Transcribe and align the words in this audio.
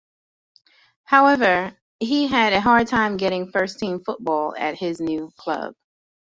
However, 1.03 1.77
he 1.99 2.25
had 2.25 2.53
a 2.53 2.59
hard 2.59 2.87
time 2.87 3.17
getting 3.17 3.51
first-team 3.51 4.03
football 4.03 4.55
at 4.57 4.79
his 4.79 4.99
new 4.99 5.31
club. 5.37 5.75